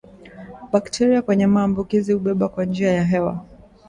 [0.71, 3.45] Bakteria wenye maambuki hubebwa kwa njia ya hewa